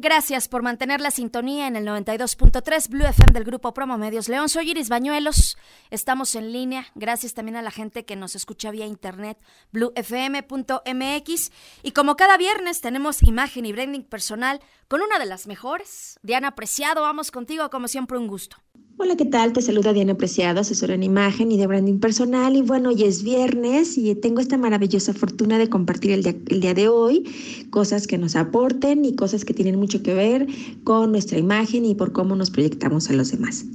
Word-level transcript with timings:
Gracias 0.00 0.46
por 0.46 0.62
mantener 0.62 1.00
la 1.00 1.10
sintonía 1.10 1.66
en 1.66 1.74
el 1.74 1.84
92.3 1.84 2.88
Blue 2.88 3.04
FM 3.04 3.32
del 3.32 3.42
Grupo 3.42 3.74
Promo 3.74 3.98
Medios 3.98 4.28
León. 4.28 4.48
Soy 4.48 4.70
Iris 4.70 4.88
Bañuelos. 4.88 5.58
Estamos 5.90 6.36
en 6.36 6.52
línea. 6.52 6.86
Gracias 6.94 7.34
también 7.34 7.56
a 7.56 7.62
la 7.62 7.72
gente 7.72 8.04
que 8.04 8.14
nos 8.14 8.36
escucha 8.36 8.70
vía 8.70 8.86
internet, 8.86 9.38
bluefm.mx. 9.72 11.52
Y 11.82 11.90
como 11.90 12.14
cada 12.14 12.36
viernes 12.36 12.80
tenemos 12.80 13.24
imagen 13.24 13.66
y 13.66 13.72
branding 13.72 14.04
personal 14.04 14.60
con 14.86 15.02
una 15.02 15.18
de 15.18 15.26
las 15.26 15.48
mejores. 15.48 16.20
Diana 16.22 16.54
Preciado, 16.54 17.02
vamos 17.02 17.32
contigo, 17.32 17.68
como 17.68 17.88
siempre, 17.88 18.18
un 18.18 18.28
gusto. 18.28 18.56
Hola, 19.00 19.16
¿qué 19.16 19.26
tal? 19.26 19.52
Te 19.52 19.62
saluda 19.62 19.92
Diana 19.92 20.16
Preciado, 20.16 20.58
asesora 20.58 20.92
en 20.92 21.04
imagen 21.04 21.52
y 21.52 21.56
de 21.56 21.68
branding 21.68 22.00
personal. 22.00 22.56
Y 22.56 22.62
bueno, 22.62 22.88
hoy 22.88 23.04
es 23.04 23.22
viernes 23.22 23.96
y 23.96 24.12
tengo 24.16 24.40
esta 24.40 24.58
maravillosa 24.58 25.14
fortuna 25.14 25.56
de 25.56 25.68
compartir 25.68 26.10
el 26.10 26.24
día, 26.24 26.34
el 26.48 26.60
día 26.60 26.74
de 26.74 26.88
hoy 26.88 27.22
cosas 27.70 28.08
que 28.08 28.18
nos 28.18 28.34
aporten 28.34 29.04
y 29.04 29.14
cosas 29.14 29.44
que 29.44 29.54
tienen 29.54 29.78
mucho 29.78 30.02
que 30.02 30.14
ver 30.14 30.48
con 30.82 31.12
nuestra 31.12 31.38
imagen 31.38 31.84
y 31.84 31.94
por 31.94 32.10
cómo 32.10 32.34
nos 32.34 32.50
proyectamos 32.50 33.08
a 33.08 33.12
los 33.12 33.30
demás. 33.30 33.66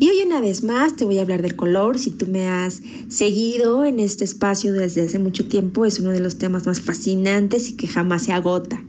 Y 0.00 0.08
hoy 0.08 0.22
una 0.24 0.40
vez 0.40 0.64
más 0.64 0.96
te 0.96 1.04
voy 1.04 1.18
a 1.18 1.22
hablar 1.22 1.42
del 1.42 1.54
color. 1.54 1.98
Si 1.98 2.10
tú 2.10 2.26
me 2.26 2.48
has 2.48 2.80
seguido 3.08 3.84
en 3.84 4.00
este 4.00 4.24
espacio 4.24 4.72
desde 4.72 5.02
hace 5.02 5.18
mucho 5.18 5.46
tiempo, 5.46 5.84
es 5.84 6.00
uno 6.00 6.12
de 6.12 6.20
los 6.20 6.38
temas 6.38 6.64
más 6.64 6.80
fascinantes 6.80 7.68
y 7.68 7.76
que 7.76 7.88
jamás 7.88 8.22
se 8.22 8.32
agota. 8.32 8.82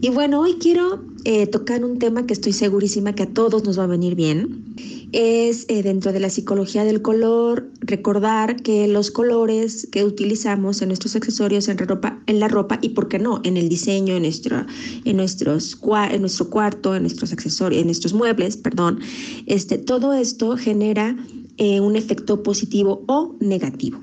Y 0.00 0.08
bueno, 0.08 0.40
hoy 0.40 0.54
quiero 0.54 1.04
eh, 1.24 1.46
tocar 1.46 1.84
un 1.84 1.98
tema 1.98 2.24
que 2.24 2.32
estoy 2.32 2.54
segurísima 2.54 3.14
que 3.14 3.24
a 3.24 3.30
todos 3.30 3.64
nos 3.64 3.78
va 3.78 3.84
a 3.84 3.88
venir 3.88 4.14
bien 4.14 4.64
es 5.12 5.64
eh, 5.68 5.82
dentro 5.82 6.12
de 6.12 6.20
la 6.20 6.30
psicología 6.30 6.84
del 6.84 7.00
color 7.02 7.70
recordar 7.80 8.62
que 8.62 8.86
los 8.88 9.10
colores 9.10 9.88
que 9.90 10.04
utilizamos 10.04 10.82
en 10.82 10.88
nuestros 10.88 11.16
accesorios, 11.16 11.68
en, 11.68 11.78
ropa, 11.78 12.22
en 12.26 12.40
la 12.40 12.48
ropa 12.48 12.78
y, 12.82 12.90
¿por 12.90 13.08
qué 13.08 13.18
no?, 13.18 13.40
en 13.44 13.56
el 13.56 13.68
diseño, 13.68 14.16
en 14.16 14.22
nuestro, 14.22 14.66
en 15.04 15.16
nuestros, 15.16 15.78
en 16.10 16.20
nuestro 16.20 16.50
cuarto, 16.50 16.94
en 16.94 17.02
nuestros 17.02 17.32
accesorios, 17.32 17.80
en 17.80 17.86
nuestros 17.86 18.12
muebles, 18.12 18.56
perdón, 18.56 19.00
este, 19.46 19.78
todo 19.78 20.12
esto 20.12 20.56
genera 20.56 21.16
eh, 21.56 21.80
un 21.80 21.96
efecto 21.96 22.42
positivo 22.42 23.02
o 23.06 23.34
negativo. 23.40 24.00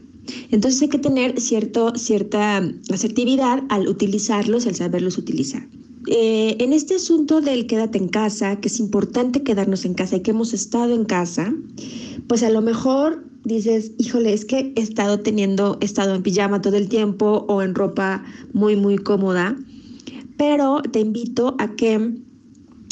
Entonces 0.49 0.81
hay 0.81 0.89
que 0.89 0.97
tener 0.97 1.39
cierto, 1.39 1.93
cierta 1.95 2.63
asertividad 2.91 3.63
al 3.69 3.87
utilizarlos, 3.87 4.65
al 4.65 4.75
saberlos 4.75 5.17
utilizar. 5.17 5.67
Eh, 6.07 6.57
en 6.59 6.73
este 6.73 6.95
asunto 6.95 7.41
del 7.41 7.65
quédate 7.67 7.97
en 7.97 8.07
casa, 8.07 8.57
que 8.57 8.67
es 8.67 8.79
importante 8.79 9.43
quedarnos 9.43 9.85
en 9.85 9.93
casa 9.93 10.17
y 10.17 10.21
que 10.21 10.31
hemos 10.31 10.53
estado 10.53 10.93
en 10.93 11.05
casa, 11.05 11.53
pues 12.27 12.43
a 12.43 12.49
lo 12.49 12.61
mejor 12.61 13.23
dices, 13.43 13.91
híjole, 13.97 14.33
es 14.33 14.45
que 14.45 14.73
he 14.75 14.81
estado 14.81 15.19
teniendo, 15.19 15.77
he 15.81 15.85
estado 15.85 16.15
en 16.15 16.23
pijama 16.23 16.61
todo 16.61 16.75
el 16.75 16.89
tiempo 16.89 17.45
o 17.47 17.61
en 17.61 17.73
ropa 17.75 18.23
muy, 18.53 18.75
muy 18.75 18.97
cómoda, 18.97 19.57
pero 20.37 20.81
te 20.91 20.99
invito 20.99 21.55
a 21.59 21.75
que 21.75 22.13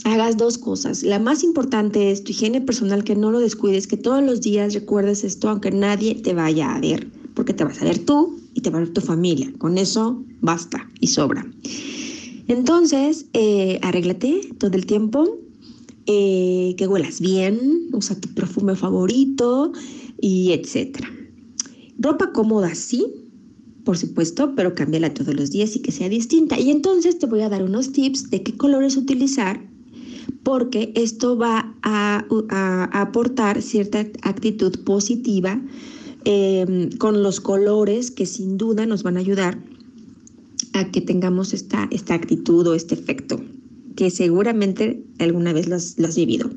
hagas 0.05 0.37
dos 0.37 0.57
cosas. 0.57 1.03
La 1.03 1.19
más 1.19 1.43
importante 1.43 2.11
es 2.11 2.23
tu 2.23 2.31
higiene 2.31 2.61
personal, 2.61 3.03
que 3.03 3.15
no 3.15 3.31
lo 3.31 3.39
descuides, 3.39 3.87
que 3.87 3.97
todos 3.97 4.23
los 4.23 4.41
días 4.41 4.73
recuerdes 4.73 5.23
esto, 5.23 5.49
aunque 5.49 5.71
nadie 5.71 6.15
te 6.15 6.33
vaya 6.33 6.75
a 6.75 6.79
ver, 6.79 7.07
porque 7.35 7.53
te 7.53 7.63
vas 7.63 7.81
a 7.81 7.85
ver 7.85 7.99
tú 7.99 8.39
y 8.53 8.61
te 8.61 8.69
va 8.69 8.77
a 8.77 8.81
ver 8.81 8.93
tu 8.93 9.01
familia. 9.01 9.51
Con 9.57 9.77
eso 9.77 10.21
basta 10.41 10.89
y 10.99 11.07
sobra. 11.07 11.45
Entonces, 12.47 13.27
eh, 13.33 13.79
arréglate 13.81 14.49
todo 14.57 14.75
el 14.75 14.85
tiempo, 14.85 15.37
eh, 16.05 16.75
que 16.77 16.87
huelas 16.87 17.21
bien, 17.21 17.87
usa 17.93 18.19
tu 18.19 18.29
perfume 18.33 18.75
favorito 18.75 19.71
y 20.19 20.51
etcétera. 20.51 21.09
Ropa 21.97 22.33
cómoda, 22.33 22.75
sí, 22.75 23.05
por 23.85 23.97
supuesto, 23.97 24.53
pero 24.55 24.75
cámbiala 24.75 25.13
todos 25.13 25.33
los 25.33 25.51
días 25.51 25.75
y 25.75 25.81
que 25.81 25.91
sea 25.91 26.09
distinta. 26.09 26.59
Y 26.59 26.71
entonces 26.71 27.19
te 27.19 27.25
voy 27.25 27.41
a 27.41 27.49
dar 27.49 27.63
unos 27.63 27.91
tips 27.93 28.29
de 28.29 28.43
qué 28.43 28.57
colores 28.57 28.97
utilizar, 28.97 29.65
porque 30.43 30.91
esto 30.95 31.37
va 31.37 31.73
a, 31.81 32.25
aportar 32.91 33.61
cierta 33.61 33.99
actitud 34.21 34.83
positiva 34.83 35.61
eh, 36.25 36.89
con 36.97 37.23
los 37.23 37.39
colores 37.39 38.11
que 38.11 38.25
sin 38.25 38.57
duda 38.57 38.85
nos 38.85 39.03
van 39.03 39.17
a 39.17 39.21
ayudar 39.21 39.59
a 40.73 40.91
que 40.91 41.01
tengamos 41.01 41.53
esta, 41.53 41.87
esta 41.91 42.13
actitud 42.13 42.67
o 42.67 42.75
este 42.75 42.95
efecto 42.95 43.39
que 43.95 44.09
seguramente 44.09 45.03
alguna 45.19 45.53
vez 45.53 45.67
lo 45.67 45.75
has, 45.75 46.15
vivido. 46.15 46.49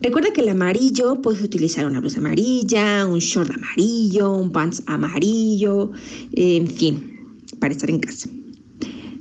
Recuerda 0.00 0.32
que 0.32 0.40
el 0.40 0.48
amarillo 0.48 1.20
puedes 1.20 1.42
utilizar 1.42 1.86
una 1.86 2.00
blusa 2.00 2.18
amarilla, 2.18 3.06
un 3.06 3.18
short 3.18 3.50
amarillo, 3.50 4.32
un 4.32 4.50
pants 4.50 4.82
amarillo, 4.86 5.92
en 6.32 6.66
fin, 6.66 7.36
para 7.60 7.74
estar 7.74 7.90
en 7.90 8.00
casa. 8.00 8.28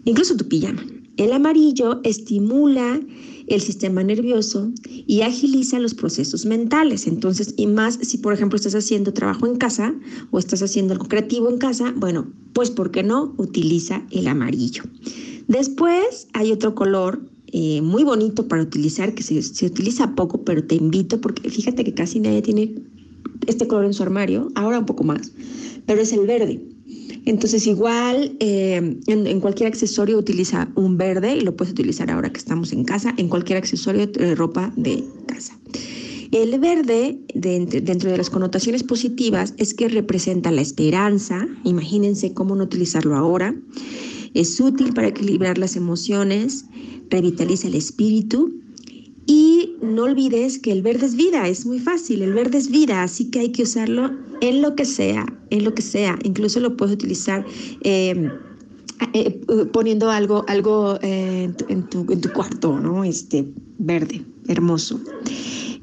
Incluso 0.05 0.35
tu 0.35 0.47
pijama. 0.47 0.83
El 1.21 1.33
amarillo 1.33 2.01
estimula 2.03 2.99
el 3.45 3.61
sistema 3.61 4.01
nervioso 4.01 4.71
y 5.05 5.21
agiliza 5.21 5.77
los 5.77 5.93
procesos 5.93 6.47
mentales. 6.47 7.05
Entonces, 7.05 7.53
y 7.57 7.67
más 7.67 7.99
si 8.01 8.17
por 8.17 8.33
ejemplo 8.33 8.55
estás 8.55 8.73
haciendo 8.73 9.13
trabajo 9.13 9.45
en 9.45 9.57
casa 9.57 9.93
o 10.31 10.39
estás 10.39 10.63
haciendo 10.63 10.93
algo 10.93 11.07
creativo 11.07 11.47
en 11.47 11.59
casa, 11.59 11.93
bueno, 11.95 12.33
pues 12.53 12.71
¿por 12.71 12.89
qué 12.89 13.03
no? 13.03 13.35
Utiliza 13.37 14.01
el 14.09 14.27
amarillo. 14.27 14.81
Después 15.47 16.27
hay 16.33 16.51
otro 16.51 16.73
color 16.73 17.21
eh, 17.51 17.83
muy 17.83 18.03
bonito 18.03 18.47
para 18.47 18.63
utilizar, 18.63 19.13
que 19.13 19.21
se, 19.21 19.43
se 19.43 19.67
utiliza 19.67 20.15
poco, 20.15 20.43
pero 20.43 20.63
te 20.63 20.73
invito 20.73 21.21
porque 21.21 21.51
fíjate 21.51 21.83
que 21.83 21.93
casi 21.93 22.19
nadie 22.19 22.41
tiene 22.41 22.81
este 23.45 23.67
color 23.67 23.85
en 23.85 23.93
su 23.93 24.01
armario, 24.01 24.51
ahora 24.55 24.79
un 24.79 24.87
poco 24.87 25.03
más, 25.03 25.33
pero 25.85 26.01
es 26.01 26.13
el 26.13 26.25
verde. 26.25 26.70
Entonces 27.25 27.67
igual 27.67 28.35
eh, 28.39 28.97
en, 29.07 29.39
cualquier 29.39 29.67
accesorio 29.67 30.17
utiliza 30.17 30.69
un 30.75 30.97
verde 30.97 31.35
y 31.35 31.41
lo 31.41 31.55
puedes 31.55 31.71
utilizar 31.73 32.09
ahora 32.09 32.31
que 32.31 32.39
estamos 32.39 32.73
en 32.73 32.83
casa, 32.83 33.13
en 33.17 33.29
cualquier 33.29 33.57
accesorio 33.57 34.07
de 34.07 34.35
ropa 34.35 34.73
de 34.75 35.03
casa. 35.27 35.57
El 36.31 36.57
verde, 36.59 37.19
dentro 37.33 38.09
de 38.09 38.17
las 38.17 38.29
connotaciones 38.29 38.83
positivas, 38.83 39.53
es 39.57 39.73
que 39.73 39.89
representa 39.89 40.49
la 40.49 40.61
esperanza. 40.61 41.45
Imagínense 41.65 42.33
cómo 42.33 42.55
no 42.55 42.63
utilizarlo 42.63 43.17
ahora. 43.17 43.53
Es 44.33 44.59
útil 44.61 44.93
para 44.93 45.09
equilibrar 45.09 45.57
las 45.57 45.75
emociones, 45.75 46.65
revitaliza 47.09 47.67
el 47.67 47.75
espíritu 47.75 48.61
y 49.25 49.75
no 49.81 50.03
olvides 50.03 50.59
que 50.59 50.71
el 50.71 50.81
verde 50.81 51.05
es 51.05 51.15
vida, 51.15 51.47
es 51.47 51.65
muy 51.65 51.79
fácil, 51.79 52.21
el 52.21 52.33
verde 52.33 52.57
es 52.57 52.69
vida, 52.69 53.03
así 53.03 53.29
que 53.29 53.39
hay 53.39 53.51
que 53.51 53.63
usarlo 53.63 54.11
en 54.41 54.61
lo 54.61 54.75
que 54.75 54.85
sea, 54.85 55.25
en 55.49 55.63
lo 55.63 55.73
que 55.73 55.81
sea. 55.81 56.17
Incluso 56.23 56.59
lo 56.59 56.75
puedes 56.75 56.95
utilizar 56.95 57.45
em, 57.81 58.31
eh, 59.13 59.41
poniendo 59.71 60.09
algo, 60.09 60.43
algo 60.47 60.97
eh, 61.01 61.51
en, 61.69 61.89
tu, 61.89 62.05
cuarto, 62.33 62.79
¿no? 62.79 63.03
Este 63.03 63.47
verde, 63.77 64.23
hermoso. 64.47 64.99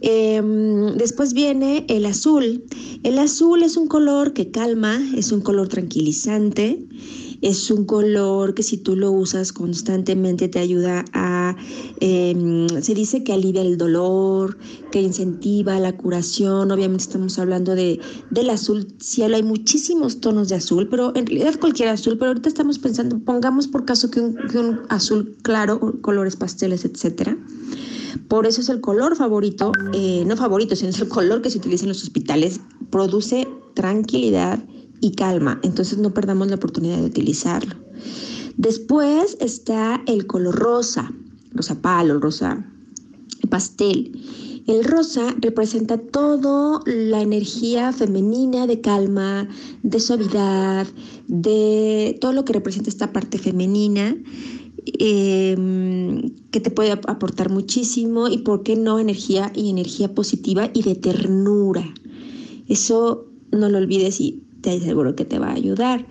Em, 0.01 0.97
después 0.97 1.33
viene 1.33 1.85
el 1.89 2.07
azul. 2.07 2.65
El 3.03 3.19
azul 3.19 3.63
es 3.63 3.77
un 3.77 3.87
color 3.89 4.33
que 4.33 4.51
calma, 4.51 5.01
es 5.17 5.33
un 5.33 5.41
color 5.41 5.69
tranquilizante. 5.69 6.79
Es 7.41 7.71
un 7.71 7.85
color 7.85 8.55
que 8.55 8.65
si 8.65 8.79
tú 8.79 8.97
lo 8.97 9.13
usas 9.13 9.53
constantemente 9.53 10.49
te 10.49 10.59
ayuda 10.59 11.05
a, 11.13 11.55
em, 12.01 12.69
se 12.83 12.95
dice 12.95 13.23
que 13.23 13.33
alivia 13.33 13.63
el 13.63 13.79
dolor, 13.79 14.59
que 14.91 15.01
incentiva 15.01 15.79
la 15.79 15.97
curación. 15.97 16.73
Obviamente 16.73 17.05
estamos 17.05 17.39
hablando 17.39 17.77
de, 17.77 18.01
del 18.31 18.51
azul 18.51 18.89
cielo. 18.99 19.37
Hay 19.37 19.45
muchísimos 19.45 20.21
tonos 20.21 20.49
de 20.49 20.57
azul, 20.57 20.89
pero 20.89 21.15
en 21.15 21.27
realidad 21.27 21.61
cualquier 21.61 21.91
azul. 21.91 22.19
Pero 22.19 22.31
ahorita 22.31 22.49
estamos 22.49 22.79
pensando, 22.81 23.21
pongamos 23.21 23.69
por 23.69 23.85
caso 23.85 24.11
que 24.11 24.21
un, 24.21 24.81
azul 24.89 25.37
claro, 25.43 26.01
colores 26.01 26.35
pasteles, 26.35 26.85
etcétera. 26.85 27.39
Por 28.27 28.47
eso 28.47 28.61
es 28.61 28.69
el 28.69 28.81
color 28.81 29.15
favorito, 29.15 29.71
eh, 29.93 30.25
no 30.27 30.37
favorito, 30.37 30.75
sino 30.75 30.91
es 30.91 31.01
el 31.01 31.09
color 31.09 31.41
que 31.41 31.51
se 31.51 31.59
utiliza 31.59 31.85
en 31.85 31.91
los 31.91 32.03
hospitales. 32.03 32.61
Produce 32.91 33.47
tranquilidad 33.75 34.59
y 35.01 35.13
calma, 35.13 35.61
entonces 35.63 35.99
no 35.99 36.13
perdamos 36.13 36.49
la 36.49 36.57
oportunidad 36.57 36.97
de 36.99 37.07
utilizarlo. 37.07 37.75
Después 38.57 39.37
está 39.41 40.03
el 40.07 40.27
color 40.27 40.57
rosa, 40.57 41.13
rosa 41.53 41.81
palo, 41.81 42.19
rosa 42.19 42.67
pastel. 43.49 44.21
El 44.67 44.85
rosa 44.85 45.35
representa 45.41 45.97
toda 45.97 46.83
la 46.85 47.23
energía 47.23 47.93
femenina 47.93 48.67
de 48.67 48.81
calma, 48.81 49.49
de 49.83 50.01
suavidad, 50.01 50.87
de 51.27 52.19
todo 52.21 52.33
lo 52.33 52.45
que 52.45 52.53
representa 52.53 52.91
esta 52.91 53.13
parte 53.13 53.39
femenina 53.39 54.15
em, 54.99 56.35
que 56.51 56.61
te 56.61 56.71
puede 56.71 56.91
aportar 56.91 57.51
muchísimo 57.51 58.29
y, 58.29 58.39
¿por 58.39 58.63
qué 58.63 58.77
no, 58.77 58.99
energía 58.99 59.53
y 59.55 59.71
energía 59.71 60.15
positiva 60.15 60.69
y 60.75 60.83
de 60.83 60.97
ternura? 60.97 61.95
Eso 62.69 63.27
no 63.51 63.71
lo 63.71 63.79
olvides 63.79 64.21
y 64.21 64.43
te 64.77 64.85
aseguro 64.85 65.17
que 65.17 65.25
te 65.25 65.39
va 65.39 65.49
a 65.49 65.55
ayudar. 65.55 66.07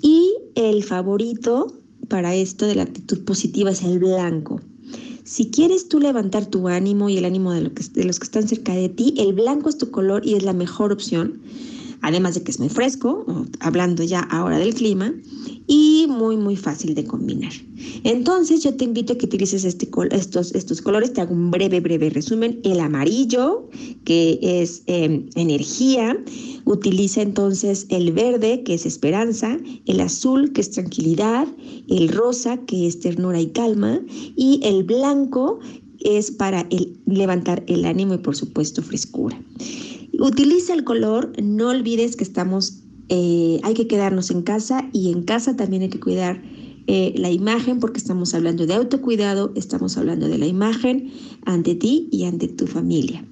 Y 0.00 0.34
el 0.54 0.82
favorito 0.82 1.74
para 2.08 2.34
esto 2.34 2.66
de 2.66 2.74
la 2.74 2.84
actitud 2.84 3.24
positiva 3.24 3.70
es 3.70 3.82
el 3.82 3.98
blanco. 3.98 4.60
Si 5.24 5.50
quieres 5.50 5.88
tú 5.88 6.00
levantar 6.00 6.46
tu 6.46 6.68
ánimo 6.68 7.10
y 7.10 7.18
el 7.18 7.26
ánimo 7.26 7.52
de 7.52 7.70
los 8.04 8.18
que 8.18 8.24
están 8.24 8.48
cerca 8.48 8.74
de 8.74 8.88
ti, 8.88 9.14
el 9.18 9.34
blanco 9.34 9.68
es 9.68 9.76
tu 9.76 9.90
color 9.90 10.26
y 10.26 10.34
es 10.34 10.42
la 10.42 10.54
mejor 10.54 10.92
opción 10.92 11.42
además 12.00 12.34
de 12.34 12.42
que 12.42 12.50
es 12.50 12.58
muy 12.58 12.68
fresco, 12.68 13.26
hablando 13.60 14.02
ya 14.02 14.20
ahora 14.20 14.58
del 14.58 14.74
clima, 14.74 15.12
y 15.68 16.06
muy 16.08 16.36
muy 16.36 16.56
fácil 16.56 16.94
de 16.94 17.04
combinar. 17.04 17.52
Entonces 18.02 18.64
yo 18.64 18.74
te 18.74 18.84
invito 18.84 19.12
a 19.12 19.18
que 19.18 19.26
utilices 19.26 19.64
este 19.64 19.88
estos, 20.10 20.54
estos 20.54 20.82
colores, 20.82 21.12
te 21.12 21.20
hago 21.20 21.34
un 21.34 21.50
breve 21.50 21.80
breve 21.80 22.10
resumen. 22.10 22.58
El 22.64 22.80
amarillo, 22.80 23.68
que 24.04 24.40
es 24.42 24.82
em, 24.86 25.28
energía, 25.36 26.18
utiliza 26.64 27.22
entonces 27.22 27.86
el 27.90 28.12
verde, 28.12 28.62
que 28.64 28.74
es 28.74 28.86
esperanza, 28.86 29.58
el 29.86 30.00
azul, 30.00 30.52
que 30.52 30.62
es 30.62 30.70
tranquilidad, 30.70 31.46
el 31.88 32.08
rosa, 32.08 32.56
que 32.66 32.86
es 32.86 32.98
ternura 33.00 33.40
y 33.40 33.48
calma, 33.48 34.00
y 34.36 34.60
el 34.64 34.84
blanco 34.84 35.60
es 36.00 36.30
para 36.30 36.66
levantar 37.06 37.64
el 37.66 37.84
ánimo 37.84 38.14
y 38.14 38.18
por 38.18 38.36
supuesto 38.36 38.82
frescura. 38.82 39.40
Utiliza 40.18 40.74
el 40.74 40.84
color, 40.84 41.32
no 41.42 41.68
olvides 41.68 42.16
que 42.16 42.24
estamos, 42.24 42.82
eh, 43.08 43.60
hay 43.62 43.74
que 43.74 43.86
quedarnos 43.86 44.30
en 44.30 44.42
casa 44.42 44.88
y 44.92 45.12
en 45.12 45.22
casa 45.22 45.56
también 45.56 45.82
hay 45.82 45.88
que 45.88 46.00
cuidar 46.00 46.42
eh, 46.86 47.12
la 47.16 47.30
imagen 47.30 47.80
porque 47.80 47.98
estamos 47.98 48.34
hablando 48.34 48.66
de 48.66 48.74
autocuidado, 48.74 49.52
estamos 49.56 49.98
hablando 49.98 50.28
de 50.28 50.38
la 50.38 50.46
imagen 50.46 51.12
ante 51.44 51.74
ti 51.74 52.08
y 52.10 52.24
ante 52.24 52.48
tu 52.48 52.66
familia. 52.66 53.24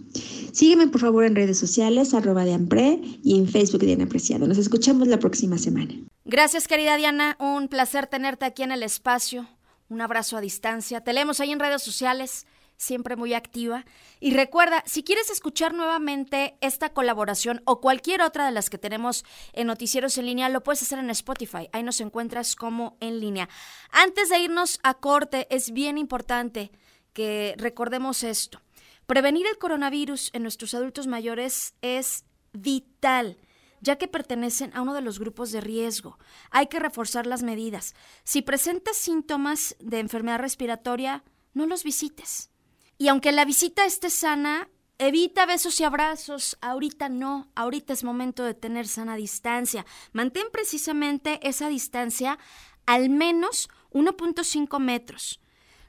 Sígueme 0.53 0.89
por 0.89 1.01
favor 1.01 1.25
en 1.25 1.35
redes 1.35 1.59
sociales, 1.59 2.15
arroba 2.15 2.45
de 2.45 2.55
Ampre 2.55 3.01
y 3.23 3.39
en 3.39 3.49
Facebook 3.49 3.81
Diana 3.81 4.05
Apreciado. 4.05 4.47
Nos 4.47 4.59
escuchamos 4.59 5.09
la 5.09 5.19
próxima 5.19 5.59
semana. 5.59 5.95
Gracias 6.25 6.69
querida 6.69 6.97
Diana, 6.97 7.37
un 7.41 7.69
placer 7.69 8.07
tenerte 8.07 8.45
aquí 8.45 8.63
en 8.63 8.73
el 8.73 8.83
espacio. 8.83 9.49
Un 9.89 10.01
abrazo 10.01 10.37
a 10.37 10.41
distancia. 10.41 11.03
Te 11.03 11.13
leemos 11.13 11.41
ahí 11.41 11.53
en 11.53 11.61
redes 11.61 11.83
sociales 11.83 12.47
siempre 12.77 13.17
muy 13.17 13.35
activa. 13.35 13.85
Y 14.21 14.35
recuerda, 14.35 14.83
si 14.87 15.03
quieres 15.03 15.31
escuchar 15.31 15.75
nuevamente 15.75 16.57
esta 16.61 16.91
colaboración 16.91 17.63
o 17.65 17.81
cualquier 17.81 18.23
otra 18.23 18.47
de 18.47 18.53
las 18.53 18.71
que 18.71 18.79
tenemos 18.79 19.25
en 19.53 19.67
Noticieros 19.67 20.19
en 20.19 20.27
línea, 20.27 20.49
lo 20.49 20.63
puedes 20.63 20.83
hacer 20.83 20.99
en 20.99 21.11
Spotify. 21.11 21.69
Ahí 21.73 21.83
nos 21.83 22.01
encuentras 22.01 22.57
como 22.57 22.97
en 23.01 23.21
línea. 23.21 23.49
Antes 23.91 24.29
de 24.29 24.39
irnos 24.39 24.79
a 24.83 24.95
corte, 24.95 25.47
es 25.51 25.73
bien 25.73 25.99
importante 25.99 26.71
que 27.13 27.55
recordemos 27.59 28.23
esto. 28.23 28.61
Prevenir 29.07 29.47
el 29.47 29.59
coronavirus 29.59 30.31
en 30.33 30.43
nuestros 30.43 30.75
adultos 30.75 31.07
mayores 31.07 31.75
es 31.81 32.25
vital 32.53 33.39
ya 33.81 33.97
que 33.97 34.09
pertenecen 34.09 34.75
a 34.75 34.83
uno 34.83 34.95
de 34.95 35.01
los 35.01 35.19
grupos 35.19 35.53
de 35.53 35.61
riesgo. 35.61 36.19
Hay 36.51 36.67
que 36.67 36.81
reforzar 36.81 37.27
las 37.27 37.43
medidas. 37.43 37.95
Si 38.25 38.43
presentas 38.43 38.97
síntomas 38.97 39.77
de 39.79 40.01
enfermedad 40.01 40.41
respiratoria, 40.41 41.23
no 41.55 41.67
los 41.67 41.85
visites. 41.85 42.51
Y 42.99 43.09
aunque 43.09 43.33
la 43.33 43.45
visita 43.45 43.85
esté 43.85 44.11
sana, 44.11 44.69
evita 44.99 45.47
besos 45.47 45.79
y 45.81 45.85
abrazos. 45.85 46.57
Ahorita 46.61 47.09
no, 47.09 47.51
ahorita 47.55 47.93
es 47.93 48.05
momento 48.05 48.45
de 48.45 48.55
tener 48.55 48.87
sana 48.89 49.17
distancia. 49.17 49.85
Mantén 50.13 50.47
precisamente 50.51 51.47
esa 51.47 51.69
distancia 51.69 52.39
al 52.87 53.11
menos 53.11 53.69
1.5 53.91 54.79
metros. 54.79 55.41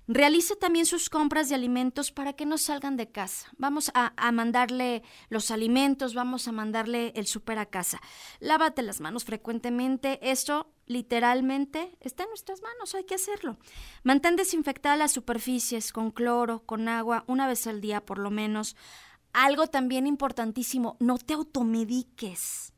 Realice 0.09 0.55
también 0.55 0.85
sus 0.85 1.09
compras 1.09 1.49
de 1.49 1.55
alimentos 1.55 2.13
para 2.13 2.31
que 2.31 2.45
no 2.45 2.57
salgan 2.57 2.95
de 2.95 3.11
casa. 3.11 3.49
Vamos 3.57 3.91
a, 3.93 4.13
mandarle 4.31 5.03
los 5.27 5.51
alimentos, 5.51 6.13
vamos 6.13 6.47
a 6.47 6.53
mandarle 6.53 7.11
el 7.15 7.27
súper 7.27 7.59
a 7.59 7.65
casa. 7.65 7.99
Lávate 8.39 8.83
las 8.83 9.01
manos 9.01 9.25
frecuentemente. 9.25 10.19
Esto 10.21 10.71
literalmente 10.85 11.97
está 11.99 12.23
en 12.23 12.29
nuestras 12.29 12.61
manos, 12.61 12.95
hay 12.95 13.03
que 13.03 13.15
hacerlo. 13.15 13.57
Mantén 14.03 14.37
desinfectadas 14.37 14.97
las 14.97 15.11
superficies 15.11 15.91
con 15.91 16.11
cloro, 16.11 16.63
con 16.65 16.87
agua, 16.87 17.25
una 17.27 17.45
vez 17.45 17.67
al 17.67 17.81
día 17.81 18.05
por 18.05 18.17
lo 18.17 18.31
menos. 18.31 18.77
Algo 19.33 19.67
también 19.67 20.07
importantísimo, 20.07 20.95
no 21.01 21.17
te 21.17 21.33
automediques. 21.33 22.71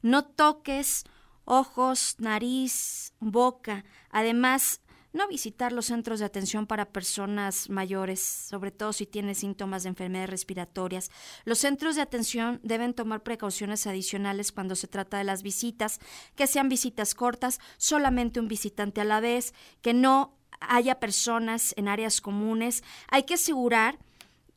No 0.00 0.24
toques 0.24 1.04
ojos, 1.44 2.16
nariz, 2.18 3.12
boca. 3.20 3.84
Además, 4.10 4.80
no 5.12 5.26
visitar 5.28 5.72
los 5.72 5.86
centros 5.86 6.20
de 6.20 6.26
atención 6.26 6.66
para 6.66 6.92
personas 6.92 7.68
mayores, 7.68 8.20
sobre 8.20 8.70
todo 8.70 8.92
si 8.92 9.06
tienen 9.06 9.34
síntomas 9.34 9.82
de 9.82 9.90
enfermedades 9.90 10.30
respiratorias. 10.30 11.10
Los 11.44 11.58
centros 11.58 11.96
de 11.96 12.02
atención 12.02 12.60
deben 12.62 12.94
tomar 12.94 13.22
precauciones 13.22 13.86
adicionales 13.86 14.52
cuando 14.52 14.76
se 14.76 14.88
trata 14.88 15.18
de 15.18 15.24
las 15.24 15.42
visitas, 15.42 16.00
que 16.36 16.46
sean 16.46 16.68
visitas 16.68 17.14
cortas, 17.14 17.60
solamente 17.76 18.40
un 18.40 18.48
visitante 18.48 19.00
a 19.00 19.04
la 19.04 19.20
vez, 19.20 19.54
que 19.82 19.94
no 19.94 20.36
haya 20.60 21.00
personas 21.00 21.74
en 21.76 21.88
áreas 21.88 22.20
comunes. 22.20 22.84
Hay 23.08 23.24
que 23.24 23.34
asegurar 23.34 23.98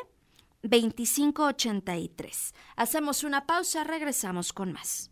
2583. 0.61 2.53
Hacemos 2.77 3.25
una 3.25 3.45
pausa, 3.45 3.83
regresamos 3.83 4.53
con 4.53 4.71
más. 4.71 5.11